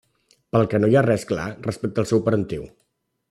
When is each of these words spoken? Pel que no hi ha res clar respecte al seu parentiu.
Pel 0.55 0.63
que 0.71 0.79
no 0.83 0.89
hi 0.93 0.97
ha 1.01 1.03
res 1.07 1.27
clar 1.33 1.45
respecte 1.67 2.03
al 2.05 2.09
seu 2.13 2.25
parentiu. 2.31 2.65